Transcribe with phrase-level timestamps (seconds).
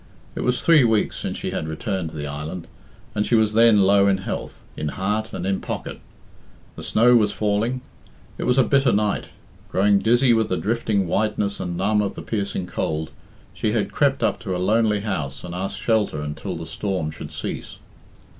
[0.33, 2.67] It was three weeks since she had returned to the island,
[3.13, 5.99] and she was then low in health, in heart, and in pocket.
[6.75, 7.81] The snow was falling.
[8.39, 9.25] It was a bitter night.
[9.69, 13.11] Growing dizzy with the drifting whiteness and numb with the piercing cold,
[13.53, 17.31] she had crept up to a lonely house and asked shelter until the storm should
[17.31, 17.77] cease.